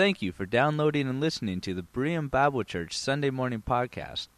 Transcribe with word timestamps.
Thank 0.00 0.22
you 0.22 0.32
for 0.32 0.46
downloading 0.46 1.10
and 1.10 1.20
listening 1.20 1.60
to 1.60 1.74
the 1.74 1.82
Berean 1.82 2.30
Bible 2.30 2.64
Church 2.64 2.96
Sunday 2.96 3.28
Morning 3.28 3.62
Podcast. 3.62 4.28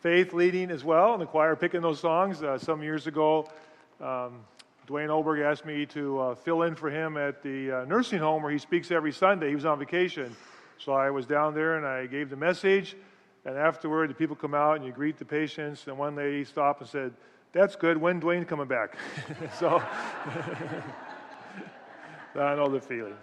Faith 0.00 0.32
leading 0.32 0.70
as 0.72 0.82
well, 0.82 1.12
and 1.12 1.22
the 1.22 1.26
choir 1.26 1.54
picking 1.54 1.80
those 1.80 2.00
songs. 2.00 2.42
Uh, 2.42 2.58
some 2.58 2.82
years 2.82 3.06
ago, 3.06 3.48
um, 4.00 4.40
Dwayne 4.88 5.08
Olberg 5.08 5.40
asked 5.44 5.64
me 5.64 5.86
to 5.86 6.18
uh, 6.18 6.34
fill 6.34 6.62
in 6.62 6.74
for 6.74 6.90
him 6.90 7.16
at 7.16 7.40
the 7.42 7.70
uh, 7.70 7.84
nursing 7.84 8.18
home 8.18 8.42
where 8.42 8.50
he 8.50 8.58
speaks 8.58 8.90
every 8.90 9.12
Sunday. 9.12 9.50
He 9.50 9.54
was 9.54 9.64
on 9.64 9.78
vacation, 9.78 10.34
so 10.78 10.92
I 10.92 11.10
was 11.10 11.24
down 11.24 11.54
there 11.54 11.76
and 11.76 11.86
I 11.86 12.06
gave 12.06 12.30
the 12.30 12.36
message. 12.36 12.96
And 13.44 13.56
afterward, 13.56 14.10
the 14.10 14.14
people 14.14 14.34
come 14.34 14.54
out 14.54 14.76
and 14.76 14.84
you 14.84 14.90
greet 14.90 15.18
the 15.18 15.24
patients. 15.24 15.86
And 15.86 15.96
one 15.96 16.16
lady 16.16 16.44
stopped 16.44 16.80
and 16.80 16.90
said, 16.90 17.12
That's 17.52 17.76
good. 17.76 17.96
When 17.96 18.20
Dwayne 18.20 18.46
coming 18.46 18.66
back? 18.66 18.96
so 19.58 19.78
I 22.34 22.54
know 22.56 22.68
the 22.68 22.80
feeling. 22.80 23.14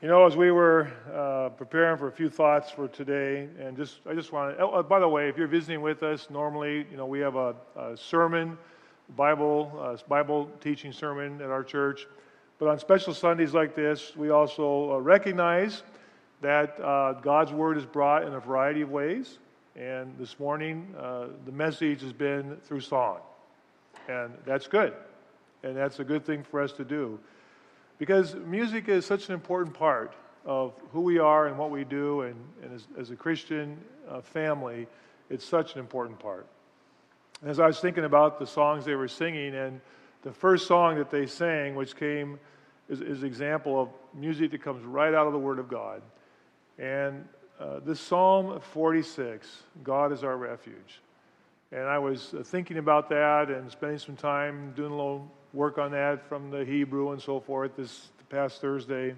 You 0.00 0.06
know, 0.06 0.24
as 0.26 0.36
we 0.36 0.52
were 0.52 0.92
uh, 1.12 1.48
preparing 1.48 1.98
for 1.98 2.06
a 2.06 2.12
few 2.12 2.30
thoughts 2.30 2.70
for 2.70 2.86
today, 2.86 3.48
and 3.58 3.76
just 3.76 3.98
I 4.08 4.14
just 4.14 4.30
want 4.30 4.56
to. 4.56 4.62
Oh, 4.62 4.80
by 4.80 5.00
the 5.00 5.08
way, 5.08 5.28
if 5.28 5.36
you're 5.36 5.48
visiting 5.48 5.82
with 5.82 6.04
us, 6.04 6.30
normally, 6.30 6.86
you 6.88 6.96
know, 6.96 7.04
we 7.04 7.18
have 7.18 7.34
a, 7.34 7.56
a 7.76 7.96
sermon, 7.96 8.56
Bible, 9.16 9.76
uh, 9.76 9.96
Bible 10.06 10.52
teaching 10.60 10.92
sermon 10.92 11.40
at 11.42 11.50
our 11.50 11.64
church. 11.64 12.06
But 12.60 12.68
on 12.68 12.78
special 12.78 13.12
Sundays 13.12 13.54
like 13.54 13.74
this, 13.74 14.14
we 14.14 14.30
also 14.30 14.92
uh, 14.92 14.98
recognize 14.98 15.82
that 16.42 16.78
uh, 16.78 17.14
God's 17.14 17.50
Word 17.52 17.76
is 17.76 17.84
brought 17.84 18.22
in 18.22 18.34
a 18.34 18.40
variety 18.40 18.82
of 18.82 18.92
ways. 18.92 19.38
And 19.74 20.16
this 20.16 20.38
morning, 20.38 20.94
uh, 20.96 21.26
the 21.44 21.50
message 21.50 22.02
has 22.02 22.12
been 22.12 22.56
through 22.62 22.82
song. 22.82 23.18
And 24.08 24.32
that's 24.46 24.68
good. 24.68 24.94
And 25.64 25.76
that's 25.76 25.98
a 25.98 26.04
good 26.04 26.24
thing 26.24 26.44
for 26.44 26.62
us 26.62 26.70
to 26.74 26.84
do. 26.84 27.18
Because 27.98 28.34
music 28.36 28.88
is 28.88 29.04
such 29.04 29.28
an 29.28 29.34
important 29.34 29.74
part 29.74 30.14
of 30.44 30.72
who 30.92 31.00
we 31.00 31.18
are 31.18 31.46
and 31.46 31.58
what 31.58 31.70
we 31.70 31.84
do. 31.84 32.22
And, 32.22 32.36
and 32.62 32.72
as, 32.72 32.86
as, 32.98 33.10
a 33.10 33.16
Christian 33.16 33.76
uh, 34.08 34.20
family, 34.20 34.86
it's 35.28 35.44
such 35.44 35.74
an 35.74 35.80
important 35.80 36.18
part. 36.18 36.46
And 37.42 37.50
as 37.50 37.60
I 37.60 37.66
was 37.66 37.80
thinking 37.80 38.04
about 38.04 38.38
the 38.38 38.46
songs 38.46 38.84
they 38.84 38.94
were 38.94 39.08
singing, 39.08 39.54
and 39.54 39.80
the 40.22 40.32
first 40.32 40.66
song 40.66 40.96
that 40.96 41.10
they 41.10 41.26
sang, 41.26 41.74
which 41.74 41.96
came 41.96 42.38
is, 42.88 43.00
is 43.00 43.20
an 43.20 43.26
example 43.26 43.80
of 43.80 43.88
music 44.14 44.52
that 44.52 44.62
comes 44.62 44.84
right 44.84 45.12
out 45.12 45.26
of 45.26 45.32
the 45.32 45.38
Word 45.38 45.58
of 45.58 45.68
God. 45.68 46.00
And 46.78 47.24
uh, 47.60 47.80
this 47.84 48.00
Psalm 48.00 48.60
46, 48.60 49.64
God 49.82 50.12
is 50.12 50.22
our 50.22 50.36
refuge. 50.36 51.00
And 51.72 51.82
I 51.82 51.98
was 51.98 52.32
uh, 52.32 52.42
thinking 52.42 52.78
about 52.78 53.08
that 53.10 53.50
and 53.50 53.70
spending 53.70 53.98
some 53.98 54.16
time 54.16 54.72
doing 54.74 54.92
a 54.92 54.96
little 54.96 55.30
work 55.52 55.78
on 55.78 55.92
that 55.92 56.28
from 56.28 56.50
the 56.50 56.64
Hebrew 56.64 57.12
and 57.12 57.20
so 57.20 57.40
forth 57.40 57.76
this 57.76 58.08
past 58.28 58.60
Thursday. 58.60 59.14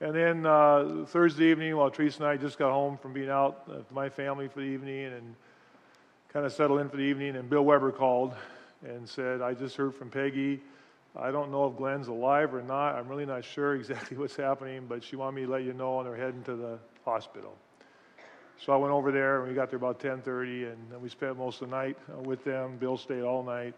And 0.00 0.14
then 0.14 0.46
uh, 0.46 1.04
Thursday 1.08 1.50
evening, 1.50 1.76
while 1.76 1.90
Teresa 1.90 2.22
and 2.22 2.28
I 2.28 2.36
just 2.36 2.58
got 2.58 2.72
home 2.72 2.96
from 2.98 3.12
being 3.12 3.30
out 3.30 3.68
with 3.68 3.90
my 3.90 4.08
family 4.08 4.48
for 4.48 4.60
the 4.60 4.66
evening 4.66 5.06
and 5.06 5.34
kind 6.32 6.46
of 6.46 6.52
settled 6.52 6.80
in 6.80 6.88
for 6.88 6.96
the 6.96 7.02
evening, 7.02 7.36
and 7.36 7.50
Bill 7.50 7.64
Weber 7.64 7.90
called 7.90 8.34
and 8.86 9.08
said, 9.08 9.42
I 9.42 9.54
just 9.54 9.76
heard 9.76 9.94
from 9.94 10.10
Peggy 10.10 10.60
I 11.16 11.32
don't 11.32 11.50
know 11.50 11.66
if 11.66 11.76
Glenn's 11.76 12.06
alive 12.06 12.54
or 12.54 12.62
not. 12.62 12.94
I'm 12.94 13.08
really 13.08 13.26
not 13.26 13.44
sure 13.44 13.74
exactly 13.76 14.16
what's 14.16 14.36
happening, 14.36 14.86
but 14.88 15.02
she 15.02 15.16
wanted 15.16 15.36
me 15.40 15.46
to 15.46 15.50
let 15.50 15.64
you 15.64 15.72
know, 15.72 15.98
and 16.00 16.08
they're 16.08 16.16
heading 16.16 16.42
to 16.44 16.54
the 16.54 16.78
hospital. 17.04 17.56
So 18.64 18.72
I 18.72 18.76
went 18.76 18.92
over 18.92 19.12
there, 19.12 19.40
and 19.40 19.48
we 19.48 19.54
got 19.54 19.70
there 19.70 19.76
about 19.76 20.00
10:30, 20.00 20.72
and 20.72 21.02
we 21.02 21.08
spent 21.08 21.36
most 21.36 21.62
of 21.62 21.70
the 21.70 21.76
night 21.76 21.96
uh, 22.12 22.20
with 22.22 22.44
them. 22.44 22.76
Bill 22.76 22.96
stayed 22.96 23.22
all 23.22 23.42
night. 23.42 23.74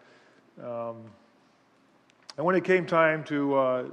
Um, 0.64 0.96
and 2.36 2.46
when 2.46 2.54
it 2.54 2.64
came 2.64 2.86
time 2.86 3.24
to 3.24 3.56
uh, 3.56 3.84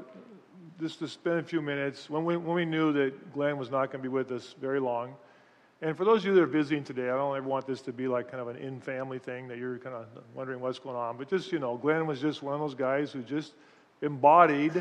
just 0.80 1.00
to 1.00 1.08
spend 1.08 1.40
a 1.40 1.44
few 1.44 1.62
minutes, 1.62 2.10
when 2.10 2.24
we, 2.24 2.38
when 2.38 2.56
we 2.56 2.66
knew 2.66 2.94
that 2.94 3.34
Glenn 3.34 3.58
was 3.58 3.72
not 3.72 3.92
going 3.92 4.04
to 4.04 4.10
be 4.10 4.14
with 4.14 4.32
us 4.32 4.56
very 4.62 4.80
long, 4.80 5.16
and 5.82 5.96
for 5.96 6.06
those 6.06 6.22
of 6.22 6.26
you 6.26 6.36
that 6.36 6.42
are 6.42 6.48
visiting 6.48 6.84
today, 6.84 7.10
I 7.10 7.16
don't 7.16 7.36
ever 7.36 7.48
want 7.48 7.68
this 7.68 7.82
to 7.82 7.94
be 7.94 8.08
like 8.08 8.32
kind 8.32 8.42
of 8.42 8.48
an 8.48 8.58
in 8.58 8.82
family 8.82 9.20
thing 9.20 9.48
that 9.48 9.58
you're 9.58 9.78
kind 9.78 9.96
of 9.96 10.06
wondering 10.34 10.60
what's 10.60 10.80
going 10.80 10.96
on. 10.96 11.18
But 11.18 11.30
just, 11.30 11.52
you 11.52 11.60
know, 11.60 11.78
Glenn 11.78 12.08
was 12.08 12.20
just 12.20 12.42
one 12.42 12.56
of 12.56 12.60
those 12.60 12.74
guys 12.74 13.12
who 13.12 13.22
just 13.22 13.54
embodied 14.02 14.74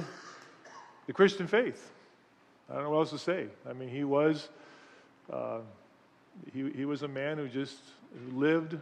the 1.07 1.13
Christian 1.13 1.47
faith. 1.47 1.91
I 2.71 2.75
don't 2.75 2.85
know 2.85 2.91
what 2.91 2.99
else 3.01 3.11
to 3.11 3.19
say. 3.19 3.47
I 3.69 3.75
mean, 3.75 3.91
he 3.91 4.05
was, 4.05 4.49
uh, 5.31 5.59
he, 6.53 6.71
he 6.71 6.85
was 6.87 7.03
a 7.03 7.09
man 7.09 7.37
who 7.37 7.49
just 7.49 7.77
lived 8.33 8.79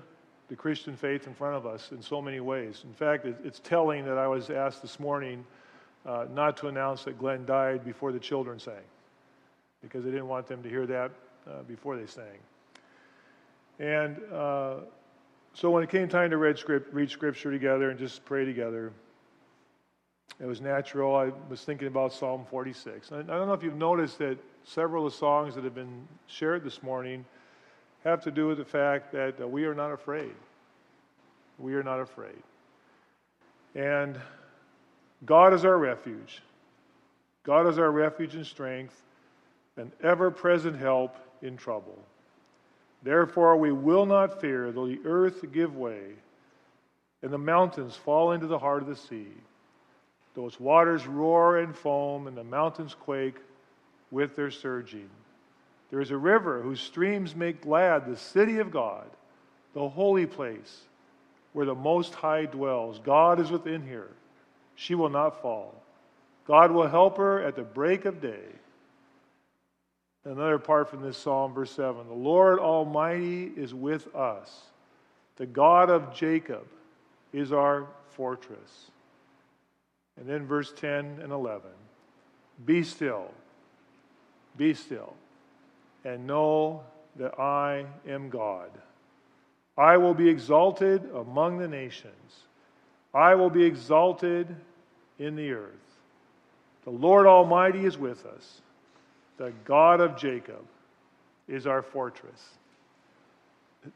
the 0.49 0.57
Christian 0.57 0.97
faith 0.97 1.27
in 1.27 1.35
front 1.35 1.57
of 1.57 1.67
us 1.67 1.91
in 1.93 2.03
so 2.03 2.21
many 2.21 2.41
ways. 2.41 2.83
In 2.85 2.93
fact, 2.93 3.27
it's 3.27 3.61
telling 3.61 4.05
that 4.05 4.19
I 4.19 4.27
was 4.27 4.51
asked 4.51 4.83
this 4.83 5.01
morning 5.01 5.45
uh, 6.07 6.27
not 6.35 6.57
to 6.59 6.69
announce 6.69 7.05
that 7.05 7.19
Glenn 7.19 7.47
died 7.47 7.85
before 7.85 8.13
the 8.13 8.19
children 8.19 8.59
sang 8.59 8.75
because 9.83 10.05
I 10.05 10.11
didn't 10.11 10.29
want 10.29 10.47
them 10.47 10.63
to 10.63 10.69
hear 10.69 10.87
that 10.87 11.11
uh, 11.47 11.63
before 11.63 11.97
they 11.97 12.07
sang. 12.07 12.39
And 13.79 14.21
uh, 14.33 14.77
so 15.55 15.71
when 15.71 15.83
it 15.83 15.89
came 15.89 16.09
time 16.09 16.31
to 16.31 16.37
read, 16.37 16.59
script, 16.59 16.93
read 16.93 17.11
scripture 17.11 17.51
together 17.51 17.91
and 17.91 17.99
just 17.99 18.25
pray 18.25 18.45
together, 18.45 18.93
it 20.41 20.47
was 20.47 20.61
natural. 20.61 21.15
I 21.15 21.31
was 21.49 21.63
thinking 21.63 21.89
about 21.89 22.13
Psalm 22.13 22.45
46. 22.51 23.13
I, 23.13 23.19
I 23.19 23.23
don't 23.23 23.47
know 23.47 23.53
if 23.53 23.63
you've 23.63 23.77
noticed 23.77 24.19
that 24.19 24.39
several 24.65 25.07
of 25.07 25.13
the 25.13 25.19
songs 25.19 25.55
that 25.55 25.65
have 25.65 25.75
been 25.75 26.07
shared 26.27 26.65
this 26.65 26.83
morning 26.83 27.25
have 28.05 28.23
to 28.23 28.31
do 28.31 28.47
with 28.47 28.59
the 28.59 28.65
fact 28.65 29.13
that 29.13 29.41
uh, 29.41 29.49
we 29.49 29.65
are 29.65 29.75
not 29.75 29.91
afraid. 29.91 30.35
We 31.59 31.75
are 31.75 31.83
not 31.83 32.01
afraid. 32.01 32.43
And 33.75 34.21
God 35.25 35.55
is 35.55 35.65
our 35.65 35.79
refuge. 35.79 36.43
God 37.45 37.67
is 37.67 37.79
our 37.79 37.91
refuge 37.91 38.35
and 38.35 38.47
strength, 38.47 39.03
an 39.77 39.91
ever 40.03 40.31
present 40.31 40.79
help 40.79 41.17
in 41.43 41.57
trouble. 41.57 41.99
Therefore, 43.03 43.57
we 43.57 43.73
will 43.73 44.07
not 44.07 44.41
fear, 44.41 44.73
though 44.73 44.87
the 44.87 45.01
earth 45.05 45.45
give 45.53 45.77
way 45.77 46.13
and 47.25 47.33
the 47.33 47.39
mountains 47.39 47.97
fall 47.97 48.33
into 48.33 48.47
the 48.47 48.59
heart 48.59 48.83
of 48.83 48.89
the 48.89 48.95
sea, 48.95 49.29
though 50.35 50.47
its 50.47 50.61
waters 50.61 51.07
roar 51.07 51.59
and 51.59 51.75
foam 51.75 52.27
and 52.27 52.37
the 52.37 52.45
mountains 52.45 52.95
quake 52.95 53.37
with 54.11 54.37
their 54.37 54.51
surging. 54.51 55.09
There 55.95 56.03
is 56.03 56.11
a 56.11 56.17
river 56.17 56.61
whose 56.61 56.81
streams 56.81 57.37
make 57.37 57.61
glad 57.61 58.05
the 58.05 58.17
city 58.17 58.59
of 58.59 58.73
God, 58.73 59.07
the 59.75 59.89
holy 59.89 60.27
place 60.27 60.81
where 61.53 61.67
the 61.67 61.75
Most 61.77 62.15
High 62.15 62.47
dwells. 62.47 62.99
God 62.99 63.39
is 63.39 63.53
within 63.53 63.87
here. 63.87 64.11
She 64.75 64.97
will 64.97 65.09
not 65.09 65.41
fall. 65.41 65.73
God 66.49 66.73
will 66.73 66.89
help 66.89 67.19
her 67.19 67.41
at 67.41 67.55
the 67.55 67.63
break 67.63 68.07
of 68.07 68.21
day. 68.21 68.43
Another 70.25 70.59
part 70.59 70.91
from 70.91 71.01
this 71.01 71.17
psalm, 71.17 71.55
verse 71.55 71.71
7 71.71 72.09
The 72.09 72.13
Lord 72.13 72.59
Almighty 72.59 73.53
is 73.57 73.73
with 73.73 74.13
us. 74.17 74.63
The 75.37 75.47
God 75.47 75.91
of 75.91 76.13
Jacob 76.13 76.67
is 77.33 77.53
our 77.53 77.87
fortress. 78.17 78.91
And 80.19 80.29
then 80.29 80.45
verse 80.45 80.73
10 80.73 81.21
and 81.23 81.31
11 81.31 81.71
Be 82.67 82.83
still, 82.83 83.31
be 84.57 84.75
still, 84.75 85.15
and 86.05 86.27
know 86.27 86.83
that 87.17 87.39
I 87.39 87.87
am 88.07 88.29
God. 88.29 88.71
I 89.77 89.97
will 89.97 90.15
be 90.15 90.29
exalted 90.29 91.03
among 91.15 91.59
the 91.59 91.69
nations, 91.69 92.13
I 93.13 93.35
will 93.35 93.51
be 93.51 93.65
exalted 93.65 94.55
in 95.19 95.37
the 95.37 95.53
earth. 95.53 95.71
The 96.85 96.91
Lord 96.91 97.27
Almighty 97.27 97.85
is 97.85 97.97
with 97.97 98.27
us. 98.27 98.61
The 99.37 99.53
God 99.65 100.01
of 100.01 100.17
Jacob 100.17 100.65
is 101.49 101.67
our 101.67 101.83
fortress. 101.83 102.51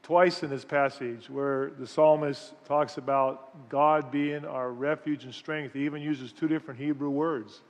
Twice 0.02 0.42
in 0.42 0.50
this 0.50 0.64
passage, 0.64 1.30
where 1.30 1.70
the 1.78 1.86
psalmist 1.86 2.52
talks 2.66 2.98
about 2.98 3.68
God 3.68 4.10
being 4.10 4.44
our 4.44 4.70
refuge 4.70 5.24
and 5.24 5.34
strength, 5.34 5.74
he 5.74 5.84
even 5.84 6.02
uses 6.02 6.32
two 6.32 6.48
different 6.48 6.78
Hebrew 6.78 7.10
words 7.10 7.62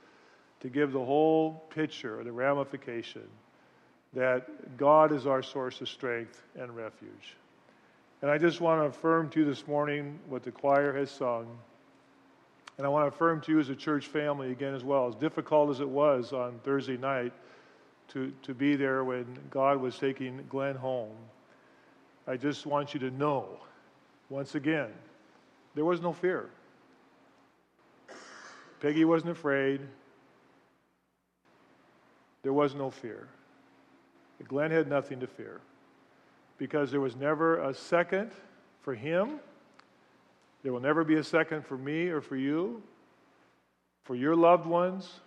to 0.59 0.69
give 0.69 0.91
the 0.91 1.03
whole 1.03 1.63
picture, 1.69 2.19
or 2.19 2.23
the 2.23 2.31
ramification, 2.31 3.23
that 4.13 4.77
God 4.77 5.11
is 5.11 5.27
our 5.27 5.43
source 5.43 5.81
of 5.81 5.89
strength 5.89 6.41
and 6.57 6.75
refuge. 6.75 7.35
And 8.21 8.29
I 8.29 8.37
just 8.37 8.59
want 8.59 8.81
to 8.81 8.85
affirm 8.85 9.29
to 9.29 9.39
you 9.39 9.45
this 9.45 9.67
morning 9.67 10.19
what 10.27 10.43
the 10.43 10.51
choir 10.51 10.93
has 10.93 11.09
sung. 11.11 11.47
And 12.77 12.85
I 12.85 12.89
want 12.89 13.03
to 13.03 13.15
affirm 13.15 13.41
to 13.41 13.51
you 13.51 13.59
as 13.59 13.69
a 13.69 13.75
church 13.75 14.07
family 14.07 14.51
again 14.51 14.73
as 14.73 14.83
well, 14.83 15.07
as 15.07 15.15
difficult 15.15 15.69
as 15.69 15.79
it 15.79 15.87
was 15.87 16.33
on 16.33 16.59
Thursday 16.63 16.97
night 16.97 17.33
to, 18.09 18.33
to 18.43 18.53
be 18.53 18.75
there 18.75 19.03
when 19.03 19.25
God 19.51 19.79
was 19.79 19.97
taking 19.97 20.43
Glenn 20.49 20.75
home. 20.75 21.15
I 22.27 22.37
just 22.37 22.65
want 22.65 22.93
you 22.93 22.99
to 23.01 23.11
know, 23.11 23.47
once 24.29 24.55
again, 24.55 24.89
there 25.75 25.85
was 25.85 26.01
no 26.01 26.13
fear. 26.13 26.49
Peggy 28.79 29.05
wasn't 29.05 29.31
afraid. 29.31 29.81
There 32.43 32.53
was 32.53 32.73
no 32.75 32.89
fear. 32.89 33.27
Glenn 34.47 34.71
had 34.71 34.87
nothing 34.87 35.19
to 35.19 35.27
fear 35.27 35.61
because 36.57 36.91
there 36.91 37.01
was 37.01 37.15
never 37.15 37.61
a 37.61 37.73
second 37.73 38.31
for 38.81 38.95
him. 38.95 39.39
There 40.63 40.73
will 40.73 40.79
never 40.79 41.03
be 41.03 41.15
a 41.15 41.23
second 41.23 41.65
for 41.65 41.77
me 41.77 42.07
or 42.07 42.21
for 42.21 42.35
you, 42.35 42.81
for 44.03 44.15
your 44.15 44.35
loved 44.35 44.65
ones 44.65 45.21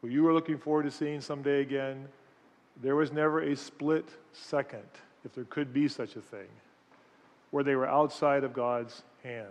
who 0.00 0.08
you 0.08 0.22
were 0.22 0.34
looking 0.34 0.58
forward 0.58 0.84
to 0.84 0.90
seeing 0.90 1.20
someday 1.20 1.62
again. 1.62 2.06
There 2.82 2.96
was 2.96 3.12
never 3.12 3.40
a 3.40 3.56
split 3.56 4.08
second, 4.32 4.88
if 5.24 5.34
there 5.34 5.44
could 5.44 5.72
be 5.72 5.88
such 5.88 6.16
a 6.16 6.20
thing, 6.20 6.48
where 7.50 7.64
they 7.64 7.76
were 7.76 7.88
outside 7.88 8.44
of 8.44 8.52
God's 8.52 9.02
hand. 9.22 9.48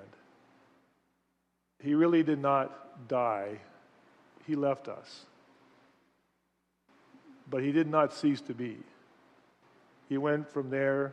He 1.81 1.95
really 1.95 2.23
did 2.23 2.39
not 2.39 3.07
die, 3.07 3.59
He 4.45 4.55
left 4.55 4.87
us. 4.87 5.25
But 7.49 7.63
He 7.63 7.71
did 7.71 7.87
not 7.87 8.13
cease 8.13 8.41
to 8.41 8.53
be. 8.53 8.77
He 10.13 10.19
went 10.19 10.47
from 10.47 10.69
there 10.69 11.11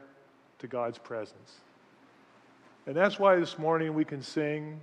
to 0.58 0.67
God's 0.67 0.99
presence. 0.99 1.61
And 2.87 2.94
that's 2.94 3.19
why 3.19 3.37
this 3.37 3.58
morning 3.58 3.94
we 3.94 4.05
can 4.05 4.20
sing 4.20 4.79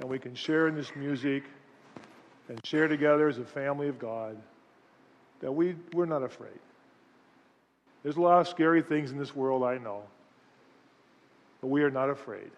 and 0.00 0.10
we 0.10 0.18
can 0.18 0.34
share 0.34 0.68
in 0.68 0.74
this 0.74 0.94
music 0.94 1.44
and 2.50 2.60
share 2.66 2.88
together 2.88 3.26
as 3.26 3.38
a 3.38 3.44
family 3.44 3.88
of 3.88 3.98
God 3.98 4.36
that 5.40 5.50
we, 5.50 5.76
we're 5.94 6.04
not 6.04 6.22
afraid. 6.22 6.60
There's 8.02 8.16
a 8.16 8.20
lot 8.20 8.38
of 8.38 8.48
scary 8.48 8.82
things 8.82 9.12
in 9.12 9.16
this 9.16 9.34
world, 9.34 9.62
I 9.62 9.78
know. 9.78 10.02
But 11.62 11.68
we 11.68 11.84
are 11.84 11.90
not 11.90 12.10
afraid 12.10 12.50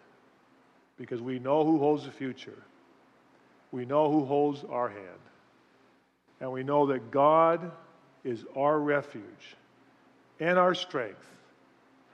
because 0.99 1.23
we 1.23 1.39
know 1.39 1.65
who 1.65 1.79
holds 1.79 2.05
the 2.05 2.11
future. 2.11 2.65
We 3.71 3.85
know 3.85 4.11
who 4.11 4.25
holds 4.25 4.65
our 4.65 4.89
hand. 4.89 5.23
And 6.41 6.51
we 6.51 6.65
know 6.65 6.85
that 6.87 7.13
God 7.13 7.71
is 8.25 8.45
our 8.57 8.81
refuge 8.81 9.55
and 10.41 10.59
our 10.59 10.75
strength, 10.75 11.25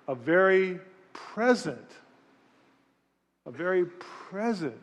a 0.09 0.15
very 0.15 0.79
present, 1.13 1.91
a 3.47 3.51
very 3.51 3.85
present 3.85 4.81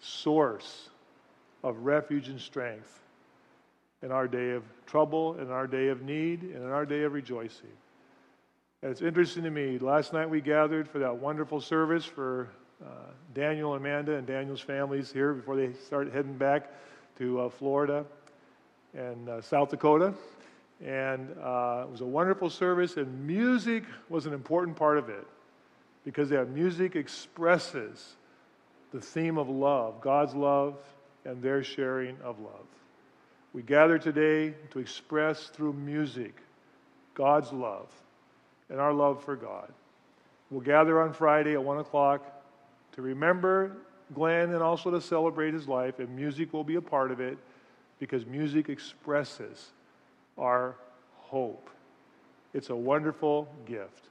source 0.00 0.88
of 1.62 1.84
refuge 1.84 2.28
and 2.28 2.40
strength 2.40 3.00
in 4.02 4.12
our 4.12 4.28
day 4.28 4.52
of 4.52 4.62
trouble, 4.86 5.38
in 5.38 5.50
our 5.50 5.66
day 5.66 5.88
of 5.88 6.02
need, 6.02 6.42
and 6.42 6.56
in 6.56 6.70
our 6.70 6.86
day 6.86 7.02
of 7.02 7.12
rejoicing. 7.12 7.70
And 8.82 8.92
it's 8.92 9.02
interesting 9.02 9.42
to 9.42 9.50
me. 9.50 9.78
Last 9.78 10.12
night 10.12 10.30
we 10.30 10.40
gathered 10.40 10.88
for 10.88 11.00
that 11.00 11.16
wonderful 11.16 11.60
service 11.60 12.04
for 12.04 12.48
uh, 12.84 12.90
Daniel 13.34 13.74
and 13.74 13.84
Amanda 13.84 14.14
and 14.14 14.26
Daniel's 14.26 14.60
families 14.60 15.10
here 15.10 15.32
before 15.32 15.56
they 15.56 15.72
start 15.72 16.12
heading 16.12 16.36
back 16.38 16.70
to 17.18 17.40
uh, 17.40 17.48
Florida 17.48 18.04
and 18.94 19.28
uh, 19.28 19.40
South 19.40 19.70
Dakota. 19.70 20.14
And 20.84 21.30
uh, 21.42 21.84
it 21.84 21.90
was 21.90 22.02
a 22.02 22.06
wonderful 22.06 22.50
service, 22.50 22.96
and 22.96 23.26
music 23.26 23.84
was 24.08 24.26
an 24.26 24.32
important 24.32 24.76
part 24.76 24.98
of 24.98 25.08
it 25.08 25.26
because 26.04 26.28
that 26.30 26.50
music 26.50 26.94
expresses 26.94 28.16
the 28.92 29.00
theme 29.00 29.38
of 29.38 29.48
love, 29.48 30.00
God's 30.00 30.34
love, 30.34 30.76
and 31.24 31.42
their 31.42 31.62
sharing 31.62 32.16
of 32.22 32.38
love. 32.38 32.66
We 33.52 33.62
gather 33.62 33.98
today 33.98 34.54
to 34.70 34.78
express 34.78 35.48
through 35.48 35.72
music 35.72 36.34
God's 37.14 37.52
love 37.52 37.88
and 38.70 38.80
our 38.80 38.92
love 38.92 39.22
for 39.24 39.36
God. 39.36 39.72
We'll 40.50 40.60
gather 40.60 41.02
on 41.02 41.12
Friday 41.12 41.54
at 41.54 41.62
1 41.62 41.78
o'clock 41.78 42.24
to 42.92 43.02
remember 43.02 43.76
Glenn 44.14 44.52
and 44.52 44.62
also 44.62 44.90
to 44.90 45.00
celebrate 45.00 45.52
his 45.52 45.68
life, 45.68 45.98
and 45.98 46.14
music 46.14 46.52
will 46.52 46.64
be 46.64 46.76
a 46.76 46.80
part 46.82 47.10
of 47.10 47.20
it 47.20 47.36
because 47.98 48.24
music 48.24 48.68
expresses 48.68 49.72
our 50.38 50.76
hope. 51.14 51.70
It's 52.54 52.70
a 52.70 52.76
wonderful 52.76 53.48
gift. 53.66 54.08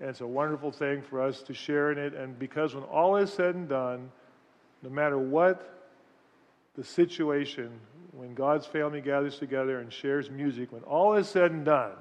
And 0.00 0.10
it's 0.10 0.20
a 0.20 0.26
wonderful 0.26 0.72
thing 0.72 1.02
for 1.02 1.22
us 1.22 1.42
to 1.42 1.54
share 1.54 1.92
in 1.92 1.98
it. 1.98 2.14
And 2.14 2.38
because 2.38 2.74
when 2.74 2.84
all 2.84 3.16
is 3.16 3.32
said 3.32 3.54
and 3.54 3.68
done, 3.68 4.10
no 4.82 4.90
matter 4.90 5.18
what 5.18 5.70
the 6.76 6.84
situation, 6.84 7.70
when 8.12 8.34
God's 8.34 8.66
family 8.66 9.00
gathers 9.00 9.38
together 9.38 9.78
and 9.80 9.92
shares 9.92 10.30
music, 10.30 10.72
when 10.72 10.82
all 10.82 11.14
is 11.14 11.28
said 11.28 11.52
and 11.52 11.64
done, 11.64 11.92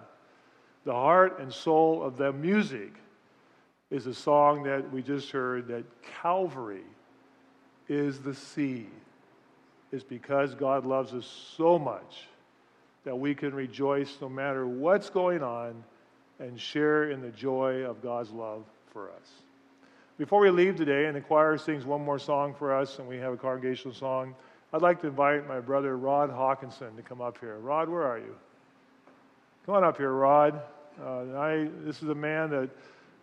the 0.85 0.93
heart 0.93 1.39
and 1.39 1.53
soul 1.53 2.03
of 2.03 2.17
the 2.17 2.33
music 2.33 2.93
is 3.89 4.07
a 4.07 4.13
song 4.13 4.63
that 4.63 4.91
we 4.91 5.01
just 5.01 5.31
heard 5.31 5.67
that 5.67 5.83
Calvary 6.21 6.83
is 7.87 8.19
the 8.19 8.33
sea, 8.33 8.87
is 9.91 10.03
because 10.03 10.55
God 10.55 10.85
loves 10.85 11.13
us 11.13 11.53
so 11.55 11.77
much 11.77 12.27
that 13.03 13.15
we 13.15 13.35
can 13.35 13.53
rejoice 13.53 14.17
no 14.21 14.29
matter 14.29 14.65
what's 14.65 15.09
going 15.09 15.43
on 15.43 15.83
and 16.39 16.59
share 16.59 17.11
in 17.11 17.21
the 17.21 17.29
joy 17.29 17.83
of 17.83 18.01
God's 18.01 18.31
love 18.31 18.63
for 18.91 19.09
us. 19.09 19.29
Before 20.17 20.39
we 20.39 20.51
leave 20.51 20.75
today, 20.75 21.05
and 21.05 21.15
the 21.15 21.21
choir 21.21 21.57
sings 21.57 21.85
one 21.85 22.03
more 22.03 22.19
song 22.19 22.53
for 22.53 22.73
us, 22.73 22.99
and 22.99 23.07
we 23.07 23.17
have 23.17 23.33
a 23.33 23.37
congregational 23.37 23.93
song, 23.93 24.35
I'd 24.71 24.81
like 24.81 25.01
to 25.01 25.07
invite 25.07 25.47
my 25.47 25.59
brother 25.59 25.97
Rod 25.97 26.29
Hawkinson 26.29 26.95
to 26.95 27.01
come 27.01 27.19
up 27.19 27.39
here. 27.39 27.57
Rod, 27.57 27.89
where 27.89 28.03
are 28.03 28.19
you? 28.19 28.35
Come 29.65 29.75
on 29.75 29.83
up 29.83 29.97
here, 29.97 30.11
Rod. 30.11 30.61
Uh, 31.01 31.37
I, 31.37 31.67
this 31.83 32.03
is 32.03 32.09
a 32.09 32.15
man 32.15 32.51
that, 32.51 32.69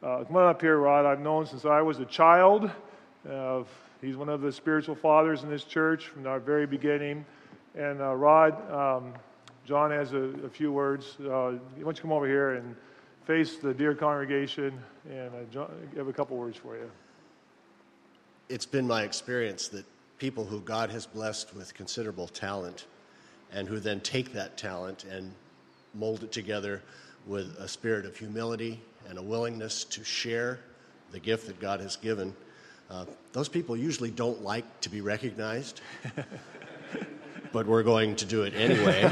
uh, 0.03 0.25
come 0.25 0.37
on 0.37 0.49
up 0.49 0.61
here, 0.61 0.79
Rod. 0.79 1.07
I've 1.07 1.21
known 1.21 1.47
since 1.47 1.65
I 1.65 1.81
was 1.81 2.01
a 2.01 2.05
child. 2.05 2.71
Uh, 3.29 3.63
he's 4.01 4.17
one 4.17 4.29
of 4.29 4.41
the 4.41 4.51
spiritual 4.51 4.95
fathers 4.95 5.43
in 5.43 5.49
this 5.49 5.65
church 5.65 6.07
from 6.07 6.27
our 6.27 6.41
very 6.41 6.67
beginning. 6.67 7.25
And 7.77 8.01
uh, 8.01 8.15
Rod, 8.15 8.71
um, 8.71 9.15
John 9.71 9.93
has 9.93 10.15
a, 10.15 10.33
a 10.45 10.49
few 10.49 10.73
words. 10.73 11.17
Uh, 11.21 11.53
why 11.53 11.59
don't 11.79 11.97
you 11.97 12.03
come 12.03 12.11
over 12.11 12.27
here 12.27 12.55
and 12.55 12.75
face 13.25 13.59
the 13.59 13.73
dear 13.73 13.95
congregation, 13.95 14.77
and 15.09 15.29
uh, 15.29 15.45
John, 15.53 15.71
have 15.97 16.09
a 16.09 16.13
couple 16.13 16.37
words 16.37 16.57
for 16.57 16.77
you. 16.77 16.91
It's 18.49 18.67
been 18.67 18.85
my 18.85 19.05
experience 19.05 19.69
that 19.69 19.85
people 20.19 20.45
who 20.45 20.59
God 20.63 20.91
has 20.91 21.07
blessed 21.07 21.55
with 21.55 21.73
considerable 21.73 22.27
talent 22.27 22.87
and 23.53 23.69
who 23.69 23.79
then 23.79 24.01
take 24.01 24.33
that 24.33 24.57
talent 24.57 25.05
and 25.05 25.33
mold 25.95 26.25
it 26.25 26.33
together 26.33 26.83
with 27.25 27.55
a 27.61 27.69
spirit 27.69 28.07
of 28.07 28.17
humility 28.17 28.81
and 29.09 29.19
a 29.19 29.23
willingness 29.23 29.85
to 29.85 30.03
share 30.03 30.59
the 31.13 31.21
gift 31.21 31.47
that 31.47 31.61
God 31.61 31.79
has 31.79 31.95
given, 31.95 32.35
uh, 32.91 33.05
those 33.33 33.49
people 33.49 33.77
usually 33.77 34.11
don't 34.11 34.43
like 34.43 34.81
to 34.81 34.89
be 34.89 35.01
recognized, 35.01 35.81
but 37.53 37.67
we're 37.67 37.83
going 37.83 38.17
to 38.17 38.27
do 38.27 38.43
it 38.43 38.55
anyway. 38.55 39.11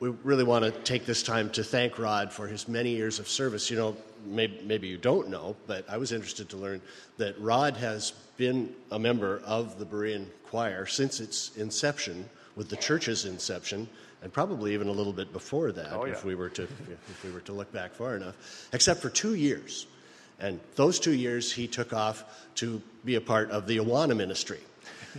we 0.00 0.08
really 0.24 0.44
want 0.44 0.64
to 0.64 0.70
take 0.70 1.04
this 1.06 1.22
time 1.22 1.50
to 1.50 1.62
thank 1.62 1.98
Rod 1.98 2.32
for 2.32 2.46
his 2.46 2.68
many 2.68 2.90
years 2.90 3.18
of 3.18 3.28
service. 3.28 3.70
You 3.70 3.76
know, 3.76 3.96
maybe, 4.24 4.60
maybe 4.64 4.88
you 4.88 4.96
don't 4.96 5.28
know, 5.28 5.56
but 5.66 5.88
I 5.88 5.98
was 5.98 6.12
interested 6.12 6.48
to 6.50 6.56
learn 6.56 6.80
that 7.18 7.38
Rod 7.40 7.76
has 7.76 8.12
been 8.36 8.74
a 8.90 8.98
member 8.98 9.42
of 9.44 9.78
the 9.78 9.84
Berean 9.84 10.26
Choir 10.46 10.86
since 10.86 11.20
its 11.20 11.56
inception, 11.56 12.28
with 12.56 12.68
the 12.68 12.76
church's 12.76 13.26
inception, 13.26 13.88
and 14.22 14.32
probably 14.32 14.74
even 14.74 14.88
a 14.88 14.92
little 14.92 15.12
bit 15.12 15.32
before 15.32 15.72
that, 15.72 15.92
oh, 15.92 16.04
yeah. 16.04 16.12
if 16.12 16.24
we 16.24 16.34
were 16.34 16.48
to 16.50 16.62
if 16.62 17.24
we 17.24 17.30
were 17.30 17.40
to 17.40 17.52
look 17.52 17.72
back 17.72 17.92
far 17.92 18.16
enough, 18.16 18.68
except 18.72 19.00
for 19.00 19.10
two 19.10 19.34
years. 19.34 19.86
And 20.40 20.58
those 20.74 20.98
two 20.98 21.12
years, 21.12 21.52
he 21.52 21.66
took 21.66 21.92
off 21.92 22.24
to 22.56 22.80
be 23.04 23.16
a 23.16 23.20
part 23.20 23.50
of 23.50 23.66
the 23.66 23.76
Awana 23.76 24.16
ministry. 24.16 24.60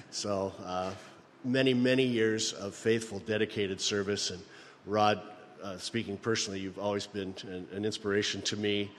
So 0.09 0.53
uh, 0.65 0.93
many, 1.43 1.73
many 1.73 2.05
years 2.05 2.53
of 2.53 2.75
faithful, 2.75 3.19
dedicated 3.19 3.81
service. 3.81 4.31
And 4.31 4.41
Rod, 4.85 5.21
uh, 5.63 5.77
speaking 5.77 6.17
personally, 6.17 6.59
you've 6.59 6.79
always 6.79 7.07
been 7.07 7.33
an, 7.43 7.67
an 7.73 7.85
inspiration 7.85 8.41
to 8.43 8.57
me 8.57 8.91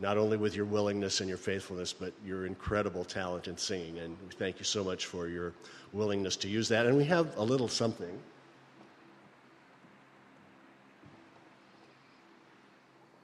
not 0.00 0.16
only 0.16 0.36
with 0.36 0.54
your 0.54 0.64
willingness 0.64 1.20
and 1.20 1.28
your 1.28 1.38
faithfulness, 1.38 1.92
but 1.92 2.12
your 2.24 2.46
incredible 2.46 3.04
talent 3.04 3.48
in 3.48 3.56
singing. 3.56 3.98
And 3.98 4.16
we 4.22 4.34
thank 4.36 4.58
you 4.58 4.64
so 4.64 4.84
much 4.84 5.06
for 5.06 5.28
your 5.28 5.52
willingness 5.92 6.36
to 6.36 6.48
use 6.48 6.68
that. 6.68 6.86
And 6.86 6.96
we 6.96 7.04
have 7.04 7.36
a 7.36 7.42
little 7.42 7.68
something. 7.68 8.16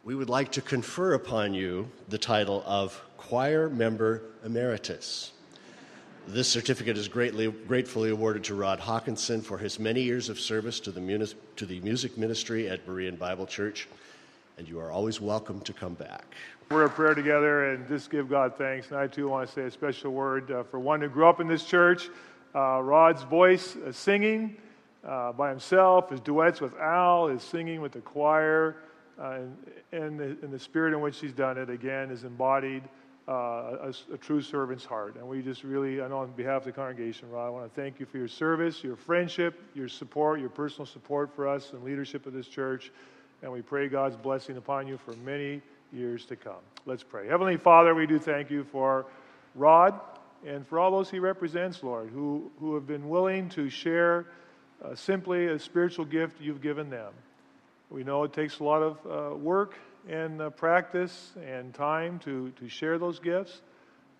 We 0.02 0.14
would 0.14 0.28
like 0.28 0.52
to 0.52 0.60
confer 0.60 1.14
upon 1.14 1.54
you 1.54 1.88
the 2.08 2.18
title 2.18 2.62
of 2.66 3.00
Choir 3.16 3.70
Member 3.70 4.22
Emeritus. 4.44 5.33
This 6.26 6.48
certificate 6.48 6.96
is 6.96 7.06
greatly, 7.06 7.48
gratefully 7.50 8.08
awarded 8.08 8.44
to 8.44 8.54
Rod 8.54 8.80
Hawkinson 8.80 9.42
for 9.42 9.58
his 9.58 9.78
many 9.78 10.00
years 10.00 10.30
of 10.30 10.40
service 10.40 10.80
to 10.80 10.90
the, 10.90 11.34
to 11.56 11.66
the 11.66 11.80
music 11.80 12.16
ministry 12.16 12.66
at 12.66 12.86
Berean 12.86 13.18
Bible 13.18 13.46
Church, 13.46 13.88
and 14.56 14.66
you 14.66 14.80
are 14.80 14.90
always 14.90 15.20
welcome 15.20 15.60
to 15.60 15.74
come 15.74 15.92
back. 15.92 16.24
We're 16.70 16.86
a 16.86 16.90
prayer 16.90 17.14
together 17.14 17.70
and 17.70 17.86
just 17.86 18.10
give 18.10 18.30
God 18.30 18.56
thanks. 18.56 18.90
And 18.90 18.98
I 18.98 19.06
too 19.06 19.28
want 19.28 19.46
to 19.46 19.54
say 19.54 19.62
a 19.62 19.70
special 19.70 20.12
word 20.12 20.50
uh, 20.50 20.62
for 20.62 20.80
one 20.80 21.02
who 21.02 21.08
grew 21.08 21.28
up 21.28 21.40
in 21.40 21.46
this 21.46 21.62
church. 21.62 22.08
Uh, 22.54 22.80
Rod's 22.80 23.22
voice 23.24 23.76
uh, 23.76 23.92
singing 23.92 24.56
uh, 25.06 25.32
by 25.32 25.50
himself, 25.50 26.08
his 26.08 26.20
duets 26.20 26.58
with 26.58 26.74
Al, 26.78 27.28
his 27.28 27.42
singing 27.42 27.82
with 27.82 27.92
the 27.92 28.00
choir, 28.00 28.76
uh, 29.20 29.32
and, 29.32 29.56
and, 29.92 30.18
the, 30.18 30.24
and 30.40 30.50
the 30.50 30.58
spirit 30.58 30.94
in 30.94 31.02
which 31.02 31.20
he's 31.20 31.34
done 31.34 31.58
it, 31.58 31.68
again, 31.68 32.10
is 32.10 32.24
embodied 32.24 32.82
uh, 33.26 33.32
a, 33.32 33.94
a, 34.12 34.18
true 34.18 34.42
servant's 34.42 34.84
heart. 34.84 35.16
And 35.16 35.26
we 35.26 35.40
just 35.40 35.64
really, 35.64 36.02
I 36.02 36.08
know 36.08 36.18
on 36.18 36.32
behalf 36.32 36.62
of 36.62 36.64
the 36.66 36.72
congregation, 36.72 37.30
Rod, 37.30 37.46
I 37.46 37.50
want 37.50 37.72
to 37.72 37.80
thank 37.80 37.98
you 37.98 38.04
for 38.04 38.18
your 38.18 38.28
service, 38.28 38.84
your 38.84 38.96
friendship, 38.96 39.58
your 39.74 39.88
support, 39.88 40.40
your 40.40 40.50
personal 40.50 40.84
support 40.84 41.34
for 41.34 41.48
us 41.48 41.72
and 41.72 41.82
leadership 41.84 42.26
of 42.26 42.34
this 42.34 42.46
church. 42.46 42.92
And 43.42 43.50
we 43.50 43.62
pray 43.62 43.88
God's 43.88 44.16
blessing 44.16 44.56
upon 44.56 44.86
you 44.86 44.98
for 44.98 45.12
many 45.24 45.62
years 45.92 46.26
to 46.26 46.36
come. 46.36 46.60
Let's 46.84 47.02
pray. 47.02 47.26
Heavenly 47.26 47.56
Father, 47.56 47.94
we 47.94 48.06
do 48.06 48.18
thank 48.18 48.50
you 48.50 48.64
for 48.64 49.06
Rod 49.54 49.98
and 50.46 50.66
for 50.66 50.78
all 50.78 50.90
those 50.90 51.10
he 51.10 51.18
represents, 51.18 51.82
Lord, 51.82 52.10
who, 52.10 52.50
who 52.60 52.74
have 52.74 52.86
been 52.86 53.08
willing 53.08 53.48
to 53.50 53.70
share 53.70 54.26
uh, 54.84 54.94
simply 54.94 55.46
a 55.46 55.58
spiritual 55.58 56.04
gift 56.04 56.40
you've 56.40 56.60
given 56.60 56.90
them. 56.90 57.12
We 57.94 58.02
know 58.02 58.24
it 58.24 58.32
takes 58.32 58.58
a 58.58 58.64
lot 58.64 58.82
of 58.82 58.98
uh, 59.06 59.36
work 59.36 59.76
and 60.08 60.42
uh, 60.42 60.50
practice 60.50 61.30
and 61.46 61.72
time 61.72 62.18
to, 62.24 62.50
to 62.58 62.68
share 62.68 62.98
those 62.98 63.20
gifts, 63.20 63.60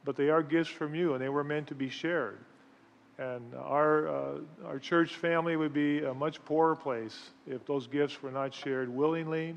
but 0.04 0.14
they 0.14 0.31
are 0.31 0.45
gifts 0.45 0.71
from 0.71 0.95
you 0.95 1.14
and 1.14 1.21
they 1.21 1.28
were 1.28 1.43
meant 1.43 1.66
to 1.66 1.75
be 1.75 1.88
shared. 1.88 2.38
And 3.19 3.52
our, 3.57 4.07
uh, 4.07 4.35
our 4.64 4.78
church 4.78 5.16
family 5.16 5.57
would 5.57 5.73
be 5.73 6.04
a 6.04 6.14
much 6.14 6.45
poorer 6.45 6.76
place 6.76 7.31
if 7.49 7.66
those 7.66 7.88
gifts 7.88 8.23
were 8.23 8.31
not 8.31 8.54
shared 8.54 8.88
willingly 8.88 9.57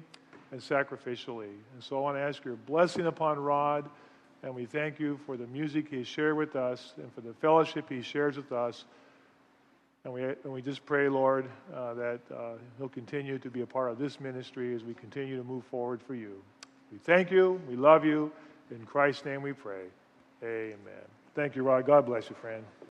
and 0.52 0.60
sacrificially. 0.60 1.54
And 1.76 1.84
so 1.84 1.98
I 1.98 2.00
want 2.00 2.18
to 2.18 2.22
ask 2.22 2.44
your 2.44 2.56
blessing 2.56 3.06
upon 3.06 3.38
Rod, 3.38 3.88
and 4.42 4.56
we 4.56 4.66
thank 4.66 5.00
you 5.00 5.20
for 5.28 5.38
the 5.38 5.46
music 5.46 5.90
he 5.92 6.04
shared 6.04 6.38
with 6.38 6.56
us 6.56 6.96
and 6.98 7.14
for 7.14 7.22
the 7.22 7.36
fellowship 7.36 7.88
he 7.88 8.02
shares 8.02 8.36
with 8.36 8.52
us. 8.52 8.86
And 10.04 10.14
we, 10.14 10.24
and 10.24 10.54
we 10.54 10.62
just 10.62 10.86
pray, 10.86 11.10
Lord, 11.10 11.50
uh, 11.74 11.94
that 11.96 12.20
uh, 12.34 12.54
he'll 12.78 12.88
continue 12.90 13.38
to 13.40 13.50
be 13.50 13.62
a 13.62 13.66
part 13.66 13.92
of 13.92 14.00
this 14.00 14.20
ministry 14.20 14.74
as 14.74 14.84
we 14.84 14.94
continue 14.94 15.38
to 15.38 15.44
move 15.44 15.66
forward 15.66 16.02
for 16.02 16.16
you. 16.16 16.42
We 16.92 16.98
thank 17.00 17.30
you. 17.32 17.62
We 17.68 17.76
love 17.76 18.06
you. 18.06 18.32
In 18.72 18.86
Christ's 18.86 19.26
name 19.26 19.42
we 19.42 19.54
pray. 19.54 19.86
Amen. 20.44 20.78
Thank 21.36 21.56
you, 21.56 21.64
Rod. 21.64 21.86
God 21.86 22.06
bless 22.06 22.30
you, 22.30 22.36
friend. 22.36 22.64